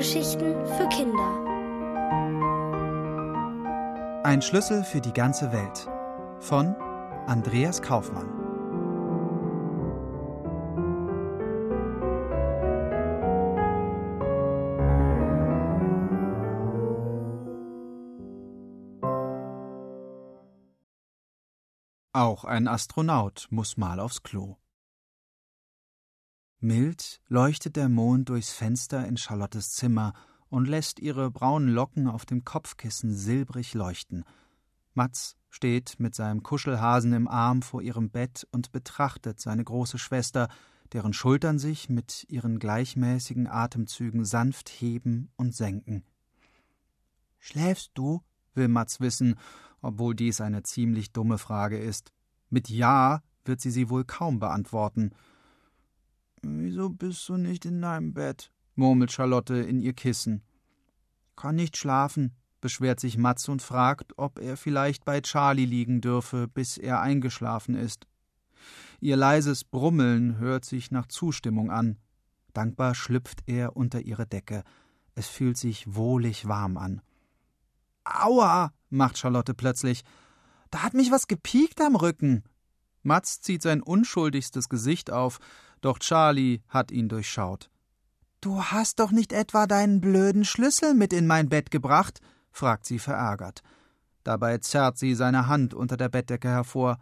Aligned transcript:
Hörgeschichten 0.00 0.54
für 0.64 0.88
Kinder. 0.88 1.44
Ein 4.24 4.40
Schlüssel 4.40 4.82
für 4.82 5.02
die 5.02 5.12
ganze 5.12 5.52
Welt 5.52 5.90
von 6.38 6.74
Andreas 7.26 7.82
Kaufmann. 7.82 8.30
Auch 22.14 22.44
ein 22.46 22.68
Astronaut 22.68 23.48
muss 23.50 23.76
mal 23.76 24.00
aufs 24.00 24.22
Klo. 24.22 24.59
Mild 26.62 27.22
leuchtet 27.28 27.76
der 27.76 27.88
Mond 27.88 28.28
durchs 28.28 28.52
Fenster 28.52 29.06
in 29.06 29.16
Charlottes 29.16 29.72
Zimmer 29.72 30.12
und 30.50 30.68
lässt 30.68 31.00
ihre 31.00 31.30
braunen 31.30 31.70
Locken 31.70 32.06
auf 32.06 32.26
dem 32.26 32.44
Kopfkissen 32.44 33.14
silbrig 33.14 33.72
leuchten. 33.72 34.24
Matz 34.92 35.36
steht 35.48 35.98
mit 35.98 36.14
seinem 36.14 36.42
Kuschelhasen 36.42 37.14
im 37.14 37.28
Arm 37.28 37.62
vor 37.62 37.80
ihrem 37.80 38.10
Bett 38.10 38.46
und 38.50 38.72
betrachtet 38.72 39.40
seine 39.40 39.64
große 39.64 39.96
Schwester, 39.96 40.48
deren 40.92 41.14
Schultern 41.14 41.58
sich 41.58 41.88
mit 41.88 42.26
ihren 42.28 42.58
gleichmäßigen 42.58 43.46
Atemzügen 43.46 44.26
sanft 44.26 44.68
heben 44.68 45.30
und 45.36 45.54
senken. 45.54 46.04
Schläfst 47.38 47.92
du? 47.94 48.22
will 48.54 48.68
Matz 48.68 49.00
wissen, 49.00 49.36
obwohl 49.80 50.14
dies 50.14 50.42
eine 50.42 50.62
ziemlich 50.62 51.12
dumme 51.12 51.38
Frage 51.38 51.78
ist. 51.78 52.12
Mit 52.50 52.68
Ja 52.68 53.22
wird 53.46 53.62
sie 53.62 53.70
sie 53.70 53.88
wohl 53.88 54.04
kaum 54.04 54.40
beantworten. 54.40 55.12
Wieso 56.42 56.90
bist 56.90 57.28
du 57.28 57.36
nicht 57.36 57.64
in 57.64 57.82
deinem 57.82 58.14
Bett? 58.14 58.50
murmelt 58.74 59.12
Charlotte 59.12 59.54
in 59.54 59.80
ihr 59.80 59.92
Kissen. 59.92 60.42
Kann 61.36 61.56
nicht 61.56 61.76
schlafen, 61.76 62.34
beschwert 62.60 63.00
sich 63.00 63.18
Matz 63.18 63.48
und 63.48 63.62
fragt, 63.62 64.12
ob 64.16 64.38
er 64.38 64.56
vielleicht 64.56 65.04
bei 65.04 65.20
Charlie 65.20 65.66
liegen 65.66 66.00
dürfe, 66.00 66.48
bis 66.48 66.78
er 66.78 67.00
eingeschlafen 67.00 67.74
ist. 67.74 68.06
Ihr 69.00 69.16
leises 69.16 69.64
Brummeln 69.64 70.38
hört 70.38 70.64
sich 70.64 70.90
nach 70.90 71.06
Zustimmung 71.06 71.70
an. 71.70 71.98
Dankbar 72.52 72.94
schlüpft 72.94 73.42
er 73.46 73.76
unter 73.76 74.00
ihre 74.00 74.26
Decke. 74.26 74.64
Es 75.14 75.28
fühlt 75.28 75.56
sich 75.56 75.94
wohlig 75.94 76.48
warm 76.48 76.76
an. 76.76 77.00
Aua, 78.04 78.72
macht 78.88 79.18
Charlotte 79.18 79.54
plötzlich. 79.54 80.04
Da 80.70 80.82
hat 80.82 80.94
mich 80.94 81.10
was 81.10 81.28
gepiekt 81.28 81.80
am 81.80 81.96
Rücken. 81.96 82.44
Matz 83.02 83.40
zieht 83.40 83.62
sein 83.62 83.82
unschuldigstes 83.82 84.68
Gesicht 84.68 85.10
auf, 85.10 85.38
doch 85.80 85.98
Charlie 85.98 86.62
hat 86.68 86.90
ihn 86.90 87.08
durchschaut. 87.08 87.70
Du 88.40 88.62
hast 88.62 89.00
doch 89.00 89.10
nicht 89.10 89.32
etwa 89.32 89.66
deinen 89.66 90.00
blöden 90.00 90.44
Schlüssel 90.44 90.94
mit 90.94 91.12
in 91.12 91.26
mein 91.26 91.48
Bett 91.48 91.70
gebracht? 91.70 92.20
fragt 92.52 92.86
sie 92.86 92.98
verärgert. 92.98 93.62
Dabei 94.24 94.58
zerrt 94.58 94.98
sie 94.98 95.14
seine 95.14 95.46
Hand 95.46 95.74
unter 95.74 95.96
der 95.96 96.08
Bettdecke 96.08 96.48
hervor. 96.48 96.98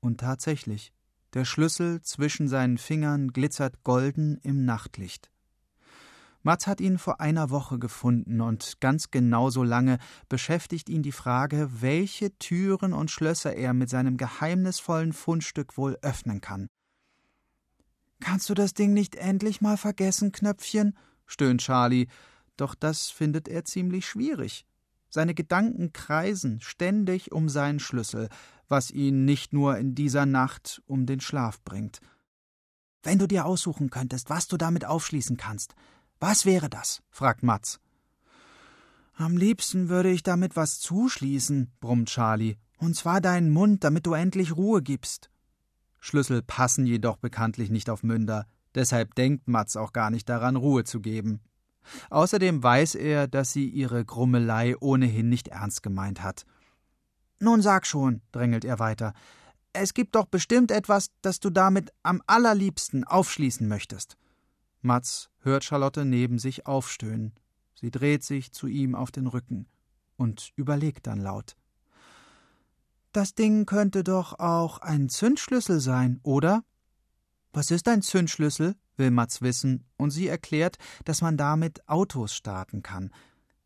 Und 0.00 0.20
tatsächlich, 0.20 0.92
der 1.34 1.44
Schlüssel 1.44 2.00
zwischen 2.02 2.48
seinen 2.48 2.78
Fingern 2.78 3.28
glitzert 3.32 3.84
golden 3.84 4.38
im 4.38 4.64
Nachtlicht. 4.64 5.30
Mats 6.42 6.66
hat 6.66 6.80
ihn 6.80 6.98
vor 6.98 7.20
einer 7.20 7.50
Woche 7.50 7.78
gefunden 7.78 8.40
und 8.40 8.80
ganz 8.80 9.10
genauso 9.10 9.62
lange 9.64 9.98
beschäftigt 10.28 10.88
ihn 10.88 11.02
die 11.02 11.12
Frage, 11.12 11.68
welche 11.80 12.30
Türen 12.38 12.92
und 12.92 13.10
Schlösser 13.10 13.54
er 13.54 13.74
mit 13.74 13.90
seinem 13.90 14.16
geheimnisvollen 14.16 15.12
Fundstück 15.12 15.76
wohl 15.76 15.98
öffnen 16.00 16.40
kann. 16.40 16.68
Kannst 18.20 18.48
du 18.50 18.54
das 18.54 18.74
Ding 18.74 18.92
nicht 18.92 19.16
endlich 19.16 19.60
mal 19.60 19.76
vergessen, 19.76 20.32
Knöpfchen? 20.32 20.96
stöhnt 21.26 21.60
Charlie, 21.60 22.08
doch 22.56 22.74
das 22.74 23.10
findet 23.10 23.48
er 23.48 23.64
ziemlich 23.64 24.06
schwierig. 24.06 24.66
Seine 25.10 25.34
Gedanken 25.34 25.92
kreisen 25.92 26.60
ständig 26.60 27.32
um 27.32 27.48
seinen 27.48 27.80
Schlüssel, 27.80 28.28
was 28.68 28.90
ihn 28.90 29.24
nicht 29.24 29.52
nur 29.52 29.78
in 29.78 29.94
dieser 29.94 30.26
Nacht 30.26 30.82
um 30.86 31.06
den 31.06 31.20
Schlaf 31.20 31.62
bringt. 31.62 32.00
Wenn 33.02 33.18
du 33.18 33.26
dir 33.26 33.46
aussuchen 33.46 33.90
könntest, 33.90 34.28
was 34.28 34.48
du 34.48 34.56
damit 34.56 34.84
aufschließen 34.84 35.36
kannst, 35.36 35.74
was 36.20 36.44
wäre 36.44 36.68
das? 36.68 37.02
fragt 37.10 37.42
Matz. 37.42 37.80
Am 39.14 39.36
liebsten 39.36 39.88
würde 39.88 40.10
ich 40.10 40.22
damit 40.22 40.56
was 40.56 40.78
zuschließen, 40.80 41.72
brummt 41.80 42.08
Charlie, 42.08 42.56
und 42.78 42.94
zwar 42.94 43.20
deinen 43.20 43.50
Mund, 43.50 43.84
damit 43.84 44.06
du 44.06 44.12
endlich 44.12 44.56
Ruhe 44.56 44.82
gibst. 44.82 45.30
Schlüssel 46.00 46.42
passen 46.42 46.86
jedoch 46.86 47.16
bekanntlich 47.16 47.70
nicht 47.70 47.90
auf 47.90 48.02
Münder, 48.02 48.46
deshalb 48.74 49.14
denkt 49.14 49.48
Matz 49.48 49.76
auch 49.76 49.92
gar 49.92 50.10
nicht 50.10 50.28
daran, 50.28 50.56
Ruhe 50.56 50.84
zu 50.84 51.00
geben. 51.00 51.40
Außerdem 52.10 52.62
weiß 52.62 52.96
er, 52.96 53.28
dass 53.28 53.52
sie 53.52 53.68
ihre 53.68 54.04
Grummelei 54.04 54.76
ohnehin 54.78 55.28
nicht 55.28 55.48
ernst 55.48 55.82
gemeint 55.82 56.22
hat. 56.22 56.44
Nun 57.40 57.62
sag 57.62 57.86
schon, 57.86 58.20
drängelt 58.32 58.64
er 58.64 58.78
weiter, 58.78 59.14
es 59.72 59.94
gibt 59.94 60.16
doch 60.16 60.26
bestimmt 60.26 60.70
etwas, 60.70 61.10
das 61.22 61.40
du 61.40 61.50
damit 61.50 61.92
am 62.02 62.22
allerliebsten 62.26 63.04
aufschließen 63.04 63.68
möchtest. 63.68 64.16
Matz 64.80 65.30
hört 65.40 65.64
Charlotte 65.64 66.04
neben 66.04 66.38
sich 66.38 66.66
aufstöhnen. 66.66 67.34
Sie 67.74 67.90
dreht 67.90 68.24
sich 68.24 68.52
zu 68.52 68.66
ihm 68.66 68.94
auf 68.94 69.10
den 69.10 69.26
Rücken 69.26 69.66
und 70.16 70.52
überlegt 70.56 71.06
dann 71.06 71.20
laut. 71.20 71.56
Das 73.12 73.34
Ding 73.34 73.64
könnte 73.64 74.04
doch 74.04 74.38
auch 74.38 74.78
ein 74.78 75.08
Zündschlüssel 75.08 75.80
sein, 75.80 76.20
oder? 76.22 76.62
Was 77.52 77.70
ist 77.70 77.88
ein 77.88 78.02
Zündschlüssel? 78.02 78.76
will 78.96 79.10
Matz 79.10 79.40
wissen, 79.42 79.84
und 79.96 80.10
sie 80.10 80.26
erklärt, 80.26 80.76
dass 81.04 81.22
man 81.22 81.36
damit 81.36 81.88
Autos 81.88 82.34
starten 82.34 82.82
kann. 82.82 83.10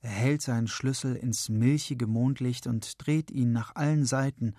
Er 0.01 0.11
hält 0.11 0.43
seinen 0.43 0.69
Schlüssel 0.69 1.17
ins 1.17 1.49
milchige 1.49 2.07
Mondlicht 2.07 2.67
und 2.67 3.05
dreht 3.05 3.31
ihn 3.31 3.53
nach 3.53 3.75
allen 3.75 4.05
Seiten. 4.05 4.55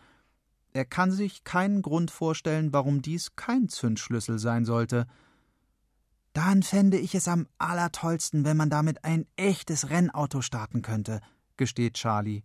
Er 0.71 0.85
kann 0.85 1.11
sich 1.11 1.44
keinen 1.44 1.81
Grund 1.81 2.11
vorstellen, 2.11 2.73
warum 2.73 3.01
dies 3.01 3.35
kein 3.35 3.69
Zündschlüssel 3.69 4.39
sein 4.39 4.65
sollte. 4.65 5.05
Dann 6.33 6.63
fände 6.63 6.97
ich 6.97 7.13
es 7.13 7.27
am 7.27 7.47
allertollsten, 7.59 8.44
wenn 8.44 8.57
man 8.57 8.71
damit 8.71 9.03
ein 9.03 9.27
echtes 9.35 9.91
Rennauto 9.91 10.41
starten 10.41 10.81
könnte, 10.81 11.21
gesteht 11.57 11.94
Charlie. 11.94 12.44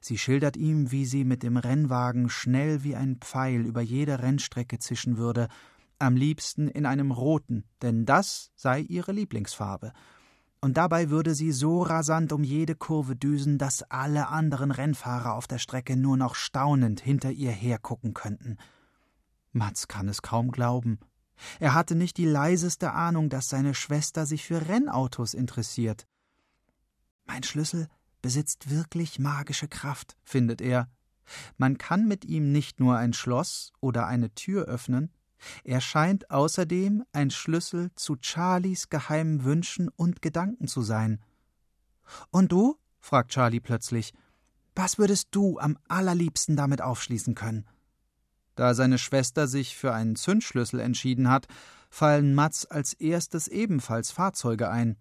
Sie 0.00 0.18
schildert 0.18 0.56
ihm, 0.56 0.90
wie 0.90 1.04
sie 1.04 1.24
mit 1.24 1.42
dem 1.42 1.56
Rennwagen 1.56 2.28
schnell 2.28 2.82
wie 2.82 2.96
ein 2.96 3.16
Pfeil 3.16 3.66
über 3.66 3.80
jede 3.80 4.20
Rennstrecke 4.20 4.78
zischen 4.78 5.16
würde, 5.16 5.48
am 5.98 6.16
liebsten 6.16 6.68
in 6.68 6.86
einem 6.86 7.10
roten, 7.10 7.64
denn 7.82 8.06
das 8.06 8.50
sei 8.56 8.80
ihre 8.80 9.12
Lieblingsfarbe. 9.12 9.92
Und 10.62 10.76
dabei 10.76 11.08
würde 11.08 11.34
sie 11.34 11.52
so 11.52 11.82
rasant 11.82 12.32
um 12.32 12.44
jede 12.44 12.74
Kurve 12.74 13.16
düsen, 13.16 13.56
dass 13.56 13.82
alle 13.90 14.28
anderen 14.28 14.70
Rennfahrer 14.70 15.34
auf 15.34 15.46
der 15.46 15.58
Strecke 15.58 15.96
nur 15.96 16.16
noch 16.16 16.34
staunend 16.34 17.00
hinter 17.00 17.30
ihr 17.30 17.50
hergucken 17.50 18.12
könnten. 18.12 18.58
Mats 19.52 19.88
kann 19.88 20.08
es 20.08 20.20
kaum 20.22 20.50
glauben. 20.50 21.00
Er 21.58 21.74
hatte 21.74 21.94
nicht 21.94 22.18
die 22.18 22.26
leiseste 22.26 22.92
Ahnung, 22.92 23.30
dass 23.30 23.48
seine 23.48 23.74
Schwester 23.74 24.26
sich 24.26 24.44
für 24.44 24.68
Rennautos 24.68 25.32
interessiert. 25.32 26.06
Mein 27.24 27.42
Schlüssel 27.42 27.88
besitzt 28.22 28.70
wirklich 28.70 29.18
magische 29.18 29.68
Kraft, 29.68 30.16
findet 30.22 30.60
er. 30.60 30.88
Man 31.56 31.78
kann 31.78 32.08
mit 32.08 32.24
ihm 32.24 32.52
nicht 32.52 32.80
nur 32.80 32.96
ein 32.96 33.12
Schloss 33.12 33.72
oder 33.80 34.06
eine 34.06 34.34
Tür 34.34 34.64
öffnen, 34.64 35.12
er 35.64 35.80
scheint 35.80 36.30
außerdem 36.30 37.04
ein 37.12 37.30
Schlüssel 37.30 37.90
zu 37.94 38.16
Charlies 38.20 38.88
geheimen 38.88 39.44
Wünschen 39.44 39.88
und 39.88 40.22
Gedanken 40.22 40.68
zu 40.68 40.82
sein. 40.82 41.20
Und 42.30 42.52
du? 42.52 42.76
fragt 42.98 43.32
Charlie 43.32 43.60
plötzlich. 43.60 44.12
Was 44.74 44.98
würdest 44.98 45.28
du 45.30 45.58
am 45.58 45.78
allerliebsten 45.88 46.56
damit 46.56 46.82
aufschließen 46.82 47.34
können? 47.34 47.66
Da 48.54 48.74
seine 48.74 48.98
Schwester 48.98 49.48
sich 49.48 49.76
für 49.76 49.92
einen 49.92 50.16
Zündschlüssel 50.16 50.80
entschieden 50.80 51.28
hat, 51.28 51.46
fallen 51.88 52.34
Mats 52.34 52.66
als 52.66 52.92
erstes 52.94 53.48
ebenfalls 53.48 54.10
Fahrzeuge 54.10 54.70
ein. 54.70 54.96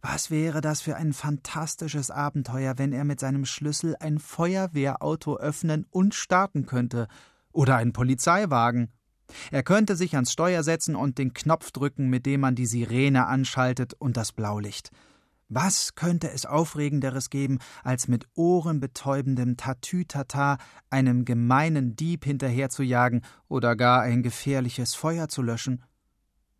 Was 0.00 0.30
wäre 0.30 0.60
das 0.60 0.80
für 0.80 0.96
ein 0.96 1.12
fantastisches 1.12 2.10
Abenteuer, 2.10 2.78
wenn 2.78 2.92
er 2.92 3.04
mit 3.04 3.20
seinem 3.20 3.44
Schlüssel 3.44 3.96
ein 4.00 4.18
Feuerwehrauto 4.18 5.36
öffnen 5.36 5.86
und 5.90 6.14
starten 6.14 6.66
könnte, 6.66 7.08
oder 7.52 7.76
einen 7.76 7.92
Polizeiwagen. 7.92 8.92
Er 9.50 9.62
könnte 9.62 9.96
sich 9.96 10.14
ans 10.14 10.32
Steuer 10.32 10.62
setzen 10.62 10.94
und 10.94 11.18
den 11.18 11.34
Knopf 11.34 11.70
drücken, 11.72 12.08
mit 12.08 12.24
dem 12.24 12.40
man 12.40 12.54
die 12.54 12.66
Sirene 12.66 13.26
anschaltet 13.26 13.94
und 13.94 14.16
das 14.16 14.32
Blaulicht. 14.32 14.90
Was 15.50 15.94
könnte 15.94 16.30
es 16.30 16.46
Aufregenderes 16.46 17.30
geben, 17.30 17.58
als 17.82 18.06
mit 18.06 18.26
ohrenbetäubendem 18.34 19.56
Tatütata 19.56 20.58
einem 20.90 21.24
gemeinen 21.24 21.96
Dieb 21.96 22.24
hinterherzujagen 22.24 23.22
oder 23.48 23.74
gar 23.74 24.02
ein 24.02 24.22
gefährliches 24.22 24.94
Feuer 24.94 25.28
zu 25.28 25.42
löschen? 25.42 25.82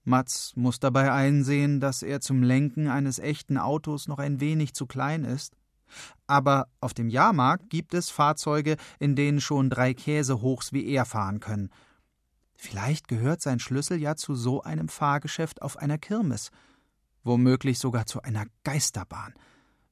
Mats 0.05 0.53
muss 0.57 0.81
dabei 0.81 1.13
einsehen, 1.13 1.81
dass 1.81 2.03
er 2.03 2.21
zum 2.21 2.43
Lenken 2.43 2.89
eines 2.89 3.19
echten 3.19 3.59
Autos 3.59 4.09
noch 4.09 4.19
ein 4.19 4.41
wenig 4.41 4.75
zu 4.75 4.87
klein 4.87 5.25
ist. 5.25 5.55
Aber 6.27 6.69
auf 6.81 6.95
dem 6.95 7.09
Jahrmarkt 7.09 7.71
gibt 7.71 7.95
es 7.95 8.11
Fahrzeuge, 8.11 8.77
in 8.99 9.17
denen 9.17 9.41
schon 9.41 9.71
drei 9.71 9.95
Käsehochs 9.95 10.73
wie 10.73 10.87
er 10.87 11.05
fahren 11.05 11.41
können. 11.41 11.71
Vielleicht 12.55 13.09
gehört 13.09 13.41
sein 13.41 13.61
Schlüssel 13.61 14.01
ja 14.01 14.17
zu 14.17 14.35
so 14.35 14.63
einem 14.63 14.89
Fahrgeschäft 14.89 15.63
auf 15.63 15.77
einer 15.77 15.99
Kirmes. 15.99 16.51
womöglich 17.25 17.79
sogar 17.79 18.07
zu 18.07 18.23
einer 18.23 18.47
Geisterbahn. 18.65 19.35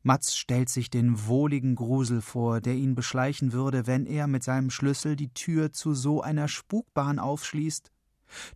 Matz 0.02 0.36
stellt 0.36 0.68
sich 0.68 0.88
den 0.88 1.26
wohligen 1.26 1.74
Grusel 1.74 2.20
vor, 2.22 2.60
der 2.60 2.74
ihn 2.74 2.94
beschleichen 2.94 3.52
würde, 3.52 3.86
wenn 3.86 4.06
er 4.06 4.26
mit 4.26 4.44
seinem 4.44 4.70
Schlüssel 4.70 5.16
die 5.16 5.34
Tür 5.34 5.72
zu 5.72 5.94
so 5.94 6.22
einer 6.22 6.48
Spukbahn 6.48 7.18
aufschließt. 7.18 7.90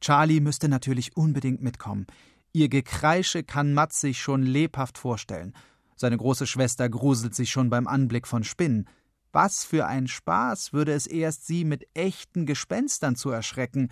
Charlie 0.00 0.40
müsste 0.40 0.68
natürlich 0.68 1.16
unbedingt 1.16 1.62
mitkommen. 1.62 2.06
Ihr 2.52 2.68
Gekreische 2.68 3.42
kann 3.42 3.74
Matz 3.74 4.00
sich 4.00 4.20
schon 4.20 4.42
lebhaft 4.42 4.98
vorstellen. 4.98 5.54
Seine 5.96 6.16
große 6.16 6.46
Schwester 6.46 6.88
gruselt 6.88 7.34
sich 7.34 7.50
schon 7.50 7.70
beim 7.70 7.86
Anblick 7.86 8.26
von 8.26 8.42
Spinnen. 8.42 8.88
Was 9.32 9.64
für 9.64 9.86
ein 9.86 10.08
Spaß 10.08 10.72
würde 10.72 10.92
es 10.92 11.06
erst, 11.06 11.46
sie 11.46 11.64
mit 11.64 11.86
echten 11.94 12.46
Gespenstern 12.46 13.14
zu 13.14 13.30
erschrecken. 13.30 13.90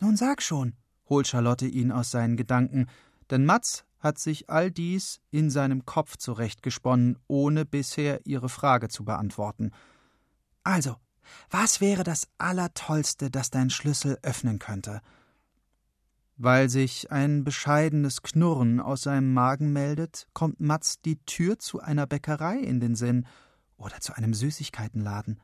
Nun 0.00 0.16
sag 0.16 0.40
schon, 0.40 0.74
holt 1.08 1.28
Charlotte 1.28 1.66
ihn 1.66 1.92
aus 1.92 2.10
seinen 2.10 2.36
Gedanken, 2.36 2.86
denn 3.30 3.44
Matz 3.44 3.84
hat 3.98 4.18
sich 4.18 4.50
all 4.50 4.70
dies 4.70 5.20
in 5.30 5.50
seinem 5.50 5.84
Kopf 5.84 6.16
zurechtgesponnen, 6.16 7.18
ohne 7.26 7.64
bisher 7.64 8.24
ihre 8.26 8.48
Frage 8.48 8.88
zu 8.88 9.04
beantworten. 9.04 9.72
Also, 10.62 10.96
was 11.50 11.80
wäre 11.80 12.04
das 12.04 12.28
Allertollste, 12.38 13.30
das 13.30 13.50
dein 13.50 13.70
Schlüssel 13.70 14.18
öffnen 14.22 14.58
könnte? 14.58 15.00
Weil 16.36 16.68
sich 16.68 17.12
ein 17.12 17.44
bescheidenes 17.44 18.22
Knurren 18.22 18.80
aus 18.80 19.02
seinem 19.02 19.32
Magen 19.32 19.72
meldet, 19.72 20.26
kommt 20.32 20.60
Matz 20.60 21.00
die 21.00 21.24
Tür 21.24 21.58
zu 21.58 21.80
einer 21.80 22.06
Bäckerei 22.06 22.58
in 22.58 22.80
den 22.80 22.96
Sinn 22.96 23.26
oder 23.76 24.00
zu 24.00 24.14
einem 24.14 24.34
Süßigkeitenladen. 24.34 25.40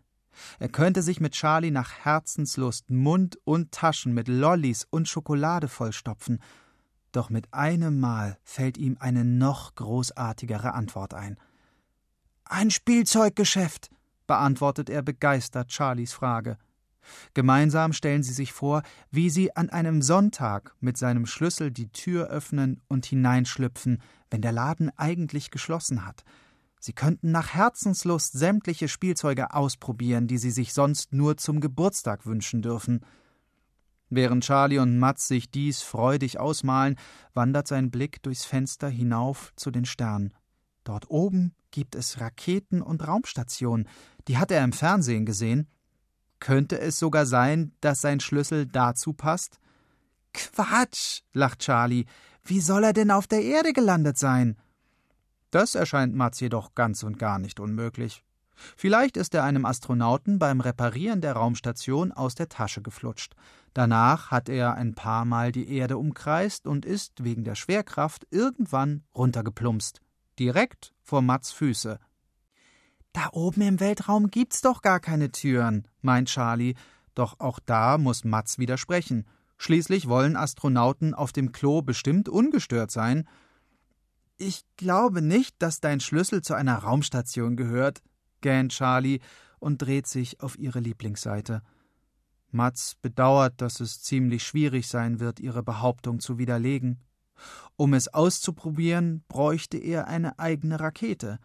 Er 0.58 0.68
könnte 0.68 1.02
sich 1.02 1.20
mit 1.20 1.32
Charlie 1.32 1.70
nach 1.70 1.92
Herzenslust 2.04 2.90
Mund 2.90 3.38
und 3.44 3.72
Taschen 3.72 4.14
mit 4.14 4.28
Lollis 4.28 4.86
und 4.90 5.08
Schokolade 5.08 5.68
vollstopfen, 5.68 6.40
doch 7.12 7.30
mit 7.30 7.52
einem 7.52 7.98
Mal 7.98 8.38
fällt 8.42 8.78
ihm 8.78 8.96
eine 9.00 9.24
noch 9.24 9.74
großartigere 9.74 10.74
Antwort 10.74 11.14
ein. 11.14 11.38
Ein 12.44 12.70
Spielzeuggeschäft, 12.70 13.90
beantwortet 14.30 14.88
er 14.88 15.02
begeistert 15.02 15.72
Charlies 15.72 16.12
Frage. 16.12 16.56
Gemeinsam 17.34 17.92
stellen 17.92 18.22
sie 18.22 18.32
sich 18.32 18.52
vor, 18.52 18.84
wie 19.10 19.28
sie 19.28 19.56
an 19.56 19.70
einem 19.70 20.02
Sonntag 20.02 20.72
mit 20.78 20.96
seinem 20.96 21.26
Schlüssel 21.26 21.72
die 21.72 21.90
Tür 21.90 22.28
öffnen 22.28 22.80
und 22.86 23.06
hineinschlüpfen, 23.06 24.00
wenn 24.30 24.40
der 24.40 24.52
Laden 24.52 24.96
eigentlich 24.96 25.50
geschlossen 25.50 26.06
hat. 26.06 26.22
Sie 26.78 26.92
könnten 26.92 27.32
nach 27.32 27.54
Herzenslust 27.54 28.34
sämtliche 28.34 28.86
Spielzeuge 28.86 29.52
ausprobieren, 29.52 30.28
die 30.28 30.38
sie 30.38 30.52
sich 30.52 30.74
sonst 30.74 31.12
nur 31.12 31.36
zum 31.36 31.60
Geburtstag 31.60 32.24
wünschen 32.24 32.62
dürfen. 32.62 33.04
Während 34.10 34.44
Charlie 34.44 34.78
und 34.78 34.96
Mats 34.96 35.26
sich 35.26 35.50
dies 35.50 35.82
freudig 35.82 36.38
ausmalen, 36.38 36.94
wandert 37.34 37.66
sein 37.66 37.90
Blick 37.90 38.22
durchs 38.22 38.44
Fenster 38.44 38.88
hinauf 38.88 39.52
zu 39.56 39.72
den 39.72 39.86
Sternen. 39.86 40.32
Dort 40.84 41.10
oben 41.10 41.54
gibt 41.70 41.94
es 41.94 42.20
Raketen 42.20 42.82
und 42.82 43.06
Raumstationen, 43.06 43.88
die 44.28 44.38
hat 44.38 44.50
er 44.50 44.64
im 44.64 44.72
Fernsehen 44.72 45.26
gesehen. 45.26 45.68
Könnte 46.38 46.80
es 46.80 46.98
sogar 46.98 47.26
sein, 47.26 47.72
dass 47.80 48.00
sein 48.00 48.20
Schlüssel 48.20 48.66
dazu 48.66 49.12
passt? 49.12 49.60
Quatsch, 50.32 51.22
lacht 51.32 51.60
Charlie. 51.60 52.06
Wie 52.44 52.60
soll 52.60 52.84
er 52.84 52.92
denn 52.92 53.10
auf 53.10 53.26
der 53.26 53.42
Erde 53.42 53.72
gelandet 53.72 54.18
sein? 54.18 54.56
Das 55.50 55.74
erscheint 55.74 56.14
Mats 56.14 56.40
jedoch 56.40 56.74
ganz 56.74 57.02
und 57.02 57.18
gar 57.18 57.38
nicht 57.38 57.60
unmöglich. 57.60 58.24
Vielleicht 58.76 59.16
ist 59.16 59.34
er 59.34 59.44
einem 59.44 59.64
Astronauten 59.64 60.38
beim 60.38 60.60
Reparieren 60.60 61.20
der 61.20 61.32
Raumstation 61.32 62.12
aus 62.12 62.34
der 62.34 62.48
Tasche 62.48 62.82
geflutscht. 62.82 63.34
Danach 63.74 64.30
hat 64.30 64.48
er 64.48 64.74
ein 64.74 64.94
paar 64.94 65.24
Mal 65.24 65.52
die 65.52 65.70
Erde 65.70 65.96
umkreist 65.96 66.66
und 66.66 66.84
ist 66.84 67.24
wegen 67.24 67.44
der 67.44 67.54
Schwerkraft 67.54 68.26
irgendwann 68.30 69.02
runtergeplumpst. 69.14 70.00
Direkt 70.38 70.94
vor 71.02 71.22
Mats 71.22 71.52
Füße. 71.52 71.98
Da 73.12 73.28
oben 73.32 73.62
im 73.62 73.80
Weltraum 73.80 74.30
gibt's 74.30 74.60
doch 74.60 74.82
gar 74.82 75.00
keine 75.00 75.32
Türen, 75.32 75.88
meint 76.00 76.28
Charlie, 76.28 76.74
doch 77.14 77.40
auch 77.40 77.58
da 77.58 77.98
muss 77.98 78.24
Mats 78.24 78.58
widersprechen. 78.58 79.26
Schließlich 79.58 80.08
wollen 80.08 80.36
Astronauten 80.36 81.12
auf 81.12 81.32
dem 81.32 81.52
Klo 81.52 81.82
bestimmt 81.82 82.28
ungestört 82.28 82.90
sein. 82.90 83.28
Ich 84.38 84.64
glaube 84.76 85.20
nicht, 85.20 85.54
dass 85.58 85.80
dein 85.80 86.00
Schlüssel 86.00 86.40
zu 86.40 86.54
einer 86.54 86.76
Raumstation 86.76 87.56
gehört, 87.56 88.00
gähnt 88.40 88.72
Charlie 88.72 89.20
und 89.58 89.82
dreht 89.82 90.06
sich 90.06 90.40
auf 90.40 90.58
ihre 90.58 90.80
Lieblingsseite. 90.80 91.62
Mats 92.50 92.96
bedauert, 93.02 93.60
dass 93.60 93.80
es 93.80 94.02
ziemlich 94.02 94.42
schwierig 94.42 94.88
sein 94.88 95.20
wird, 95.20 95.40
ihre 95.40 95.62
Behauptung 95.62 96.20
zu 96.20 96.38
widerlegen. 96.38 97.00
Um 97.76 97.94
es 97.94 98.08
auszuprobieren, 98.08 99.24
bräuchte 99.28 99.78
er 99.78 100.06
eine 100.06 100.38
eigene 100.38 100.80
Rakete. 100.80 101.38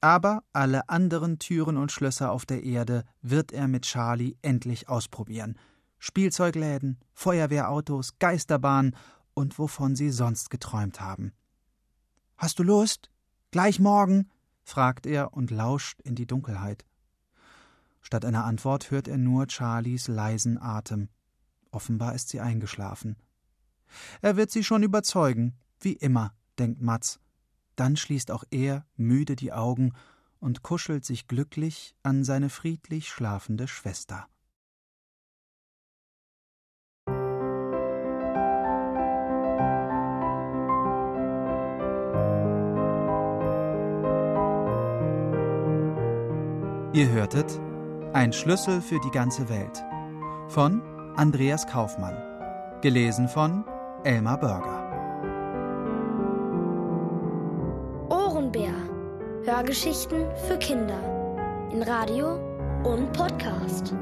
Aber 0.00 0.42
alle 0.52 0.88
anderen 0.88 1.38
Türen 1.38 1.76
und 1.76 1.92
Schlösser 1.92 2.30
auf 2.30 2.46
der 2.46 2.62
Erde 2.62 3.04
wird 3.22 3.52
er 3.52 3.68
mit 3.68 3.84
Charlie 3.84 4.36
endlich 4.42 4.88
ausprobieren. 4.88 5.58
Spielzeugläden, 5.98 6.98
Feuerwehrautos, 7.14 8.18
Geisterbahnen 8.18 8.94
und 9.32 9.58
wovon 9.58 9.96
sie 9.96 10.10
sonst 10.10 10.50
geträumt 10.50 11.00
haben. 11.00 11.32
Hast 12.36 12.58
du 12.58 12.62
Lust? 12.62 13.10
Gleich 13.50 13.80
morgen? 13.80 14.28
fragt 14.62 15.06
er 15.06 15.34
und 15.34 15.50
lauscht 15.50 16.00
in 16.02 16.14
die 16.14 16.26
Dunkelheit. 16.26 16.84
Statt 18.00 18.24
einer 18.24 18.44
Antwort 18.44 18.90
hört 18.90 19.08
er 19.08 19.16
nur 19.16 19.46
Charlies 19.48 20.08
leisen 20.08 20.60
Atem. 20.60 21.08
Offenbar 21.70 22.14
ist 22.14 22.28
sie 22.28 22.40
eingeschlafen. 22.40 23.16
Er 24.22 24.36
wird 24.36 24.50
sie 24.50 24.64
schon 24.64 24.82
überzeugen, 24.82 25.54
wie 25.80 25.94
immer, 25.94 26.34
denkt 26.58 26.80
Matz. 26.80 27.20
Dann 27.76 27.96
schließt 27.96 28.30
auch 28.30 28.44
er 28.50 28.86
müde 28.96 29.36
die 29.36 29.52
Augen 29.52 29.92
und 30.40 30.62
kuschelt 30.62 31.04
sich 31.04 31.26
glücklich 31.26 31.94
an 32.02 32.22
seine 32.24 32.50
friedlich 32.50 33.08
schlafende 33.08 33.66
Schwester. 33.66 34.28
Ihr 46.94 47.08
hörtet 47.08 47.60
Ein 48.12 48.32
Schlüssel 48.32 48.80
für 48.80 49.00
die 49.00 49.10
ganze 49.10 49.48
Welt 49.48 49.84
von 50.48 50.80
Andreas 51.16 51.66
Kaufmann, 51.66 52.16
gelesen 52.82 53.28
von 53.28 53.64
Elmar 54.04 54.38
Börger. 54.38 54.84
Ohrenbär. 58.10 58.74
Hörgeschichten 59.44 60.26
für 60.46 60.58
Kinder 60.58 61.00
in 61.72 61.82
Radio 61.82 62.34
und 62.84 63.10
Podcast. 63.14 63.94